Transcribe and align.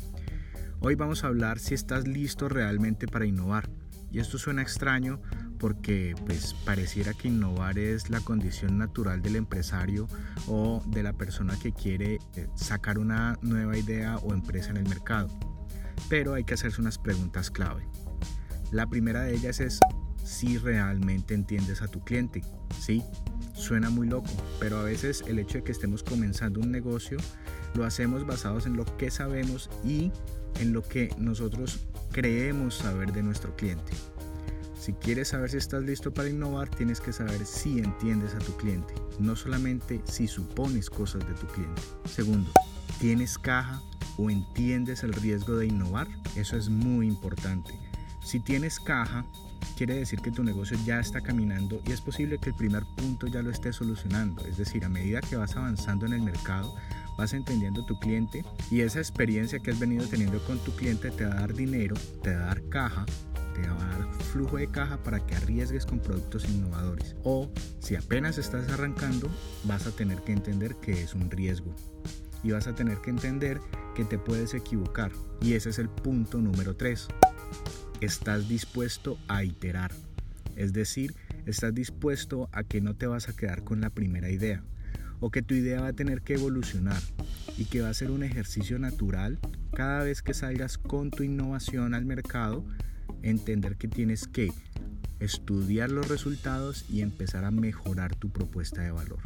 Hoy 0.80 0.96
vamos 0.96 1.24
a 1.24 1.28
hablar 1.28 1.60
si 1.60 1.76
estás 1.76 2.08
listo 2.08 2.50
realmente 2.50 3.06
para 3.08 3.28
innovar. 3.28 3.70
Y 4.10 4.20
esto 4.20 4.40
suena 4.40 4.64
extraño 4.64 5.22
porque 5.58 6.16
pues 6.26 6.54
pareciera 6.66 7.14
que 7.14 7.28
innovar 7.28 7.78
es 7.80 8.10
la 8.10 8.20
condición 8.22 8.78
natural 8.78 9.22
del 9.22 9.36
empresario 9.36 10.08
o 10.48 10.84
de 10.88 11.04
la 11.04 11.14
persona 11.14 11.58
que 11.60 11.74
quiere 11.74 12.20
eh, 12.36 12.48
sacar 12.56 13.00
una 13.00 13.38
nueva 13.42 13.78
idea 13.78 14.18
o 14.18 14.34
empresa 14.34 14.70
en 14.70 14.78
el 14.78 14.88
mercado. 14.88 15.30
Pero 16.10 16.34
hay 16.34 16.44
que 16.44 16.54
hacerse 16.54 16.82
unas 16.82 16.98
preguntas 16.98 17.52
clave. 17.52 17.88
La 18.72 18.88
primera 18.88 19.22
de 19.22 19.34
ellas 19.34 19.60
es 19.60 19.80
si 20.24 20.58
realmente 20.58 21.34
entiendes 21.34 21.82
a 21.82 21.88
tu 21.88 22.02
cliente. 22.02 22.44
Sí, 22.80 23.04
suena 23.54 23.90
muy 23.90 24.08
loco, 24.08 24.30
pero 24.60 24.78
a 24.78 24.84
veces 24.84 25.24
el 25.28 25.40
hecho 25.40 25.60
de 25.60 25.64
que 25.64 25.72
estemos 25.72 26.04
comenzando 26.04 26.60
un 26.60 26.72
negocio 26.72 27.18
lo 27.76 27.86
hacemos 27.86 28.26
basados 28.26 28.66
en 28.66 28.76
lo 28.76 28.86
que 28.98 29.10
sabemos 29.10 29.70
y 29.84 30.12
en 30.60 30.74
lo 30.74 30.84
que 30.84 31.10
nosotros 31.18 31.88
creemos 32.12 32.76
saber 32.76 33.14
de 33.14 33.24
nuestro 33.24 33.56
cliente. 33.56 33.94
Si 34.88 34.94
quieres 34.94 35.28
saber 35.28 35.50
si 35.50 35.58
estás 35.58 35.84
listo 35.84 36.14
para 36.14 36.30
innovar, 36.30 36.70
tienes 36.70 37.02
que 37.02 37.12
saber 37.12 37.46
si 37.46 37.80
entiendes 37.80 38.34
a 38.36 38.40
tu 38.40 38.56
cliente, 38.56 38.94
no 39.20 39.36
solamente 39.36 40.02
si 40.06 40.30
supones 40.30 40.90
cosas 40.90 41.28
de 41.28 41.34
tu 41.34 41.46
cliente. 41.48 41.82
Segundo, 42.06 42.50
¿tienes 42.98 43.38
caja 43.38 43.82
o 44.18 44.30
entiendes 44.30 45.04
el 45.04 45.12
riesgo 45.12 45.58
de 45.58 45.66
innovar? 45.66 46.08
Eso 46.38 46.56
es 46.56 46.70
muy 46.70 47.06
importante. 47.06 47.78
Si 48.24 48.40
tienes 48.40 48.80
caja, 48.80 49.26
quiere 49.76 49.96
decir 49.96 50.22
que 50.22 50.32
tu 50.32 50.42
negocio 50.42 50.78
ya 50.86 51.02
está 51.02 51.20
caminando 51.20 51.82
y 51.86 51.92
es 51.92 52.00
posible 52.00 52.38
que 52.38 52.52
el 52.52 52.56
primer 52.56 52.86
punto 52.96 53.28
ya 53.28 53.42
lo 53.42 53.50
estés 53.50 53.76
solucionando. 53.76 54.46
Es 54.46 54.56
decir, 54.56 54.86
a 54.86 54.90
medida 54.90 55.20
que 55.20 55.36
vas 55.36 55.58
avanzando 55.58 56.06
en 56.06 56.14
el 56.14 56.22
mercado, 56.22 56.74
vas 57.18 57.34
entendiendo 57.34 57.86
tu 57.86 58.00
cliente 58.00 58.46
y 58.72 58.80
esa 58.80 59.00
experiencia 59.00 59.60
que 59.60 59.72
has 59.72 59.80
venido 59.80 60.08
teniendo 60.08 60.42
con 60.46 60.60
tu 60.60 60.74
cliente 60.78 61.12
te 61.12 61.26
va 61.26 61.34
a 61.34 61.40
dar 61.42 61.54
dinero, 61.54 61.98
te 62.24 62.34
va 62.34 62.44
a 62.44 62.46
dar 62.46 62.70
caja 62.70 63.06
te 63.62 63.68
va 63.68 63.76
a 63.76 63.90
dar 63.90 64.14
flujo 64.32 64.58
de 64.58 64.68
caja 64.68 65.02
para 65.04 65.26
que 65.26 65.36
arriesgues 65.36 65.86
con 65.86 66.00
productos 66.00 66.48
innovadores. 66.48 67.16
O 67.24 67.50
si 67.80 67.96
apenas 67.96 68.38
estás 68.38 68.70
arrancando, 68.70 69.30
vas 69.64 69.88
a 69.88 69.92
tener 69.92 70.22
que 70.22 70.34
entender 70.34 70.76
que 70.76 71.02
es 71.02 71.14
un 71.14 71.30
riesgo. 71.32 71.76
Y 72.44 72.52
vas 72.52 72.68
a 72.68 72.76
tener 72.76 73.00
que 73.00 73.10
entender 73.10 73.60
que 73.96 74.06
te 74.06 74.20
puedes 74.20 74.54
equivocar. 74.54 75.12
Y 75.42 75.54
ese 75.54 75.70
es 75.70 75.80
el 75.80 75.90
punto 75.90 76.40
número 76.40 76.76
3. 76.76 77.08
Estás 78.02 78.48
dispuesto 78.48 79.18
a 79.28 79.44
iterar. 79.44 79.92
Es 80.56 80.74
decir, 80.74 81.16
estás 81.46 81.74
dispuesto 81.74 82.50
a 82.52 82.64
que 82.64 82.82
no 82.82 82.96
te 82.96 83.08
vas 83.08 83.30
a 83.30 83.36
quedar 83.36 83.64
con 83.64 83.82
la 83.82 83.90
primera 83.90 84.30
idea. 84.30 84.64
O 85.20 85.32
que 85.32 85.42
tu 85.42 85.56
idea 85.56 85.82
va 85.82 85.88
a 85.88 85.94
tener 85.94 86.22
que 86.22 86.36
evolucionar 86.36 87.02
y 87.58 87.66
que 87.66 87.82
va 87.82 87.90
a 87.90 87.94
ser 87.94 88.12
un 88.12 88.22
ejercicio 88.22 88.78
natural 88.78 89.40
cada 89.76 90.04
vez 90.04 90.22
que 90.22 90.36
salgas 90.36 90.78
con 90.78 91.10
tu 91.10 91.24
innovación 91.24 91.96
al 91.96 92.06
mercado 92.06 92.64
entender 93.22 93.78
que 93.78 93.88
tienes 93.88 94.28
que 94.28 94.52
estudiar 95.20 95.92
los 95.92 96.08
resultados 96.08 96.86
y 96.90 97.02
empezar 97.02 97.46
a 97.46 97.52
mejorar 97.52 98.16
tu 98.16 98.30
propuesta 98.30 98.82
de 98.82 98.92
valor. 98.92 99.20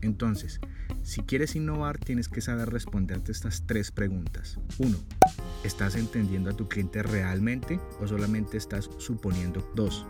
Entonces, 0.00 0.60
si 1.02 1.22
quieres 1.22 1.54
innovar, 1.54 1.98
tienes 1.98 2.28
que 2.28 2.40
saber 2.40 2.70
responderte 2.70 3.30
estas 3.32 3.66
tres 3.66 3.92
preguntas. 3.92 4.58
1. 4.78 4.96
¿Estás 5.64 5.94
entendiendo 5.94 6.50
a 6.50 6.56
tu 6.56 6.68
cliente 6.68 7.02
realmente 7.02 7.80
o 8.00 8.08
solamente 8.08 8.56
estás 8.56 8.90
suponiendo? 8.98 9.68
2. 9.76 10.06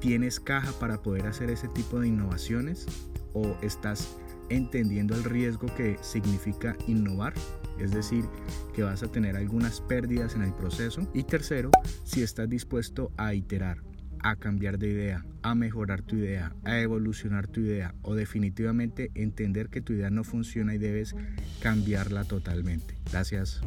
¿Tienes 0.00 0.40
caja 0.40 0.72
para 0.78 1.02
poder 1.02 1.26
hacer 1.26 1.50
ese 1.50 1.68
tipo 1.68 2.00
de 2.00 2.08
innovaciones 2.08 2.86
o 3.34 3.56
estás 3.62 4.16
entendiendo 4.48 5.14
el 5.14 5.24
riesgo 5.24 5.66
que 5.74 5.98
significa 6.02 6.76
innovar? 6.86 7.34
Es 7.80 7.92
decir, 7.92 8.24
que 8.74 8.82
vas 8.82 9.02
a 9.02 9.08
tener 9.08 9.36
algunas 9.36 9.80
pérdidas 9.80 10.34
en 10.34 10.42
el 10.42 10.52
proceso. 10.52 11.08
Y 11.14 11.24
tercero, 11.24 11.70
si 12.04 12.22
estás 12.22 12.48
dispuesto 12.48 13.12
a 13.16 13.34
iterar, 13.34 13.82
a 14.22 14.36
cambiar 14.36 14.78
de 14.78 14.88
idea, 14.88 15.24
a 15.42 15.54
mejorar 15.54 16.02
tu 16.02 16.16
idea, 16.16 16.54
a 16.64 16.78
evolucionar 16.78 17.46
tu 17.46 17.60
idea 17.60 17.94
o 18.02 18.14
definitivamente 18.14 19.10
entender 19.14 19.68
que 19.68 19.80
tu 19.80 19.92
idea 19.94 20.10
no 20.10 20.24
funciona 20.24 20.74
y 20.74 20.78
debes 20.78 21.14
cambiarla 21.60 22.24
totalmente. 22.24 22.94
Gracias. 23.10 23.60